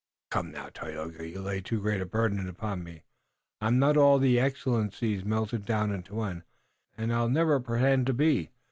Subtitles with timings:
[0.31, 3.03] "Come, now, Tayoga, you lay too great a burden upon me.
[3.61, 6.41] I'm not all the excellencies melted into one,
[6.97, 8.49] and I've never pretended to be.